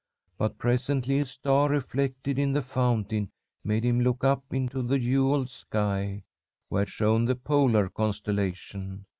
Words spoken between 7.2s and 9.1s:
the polar constellation.